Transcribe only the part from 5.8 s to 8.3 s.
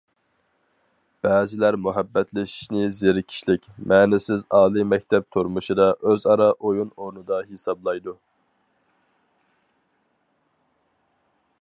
ئۆزئارا ئويۇن ئورنىدا ھېسابلايدۇ.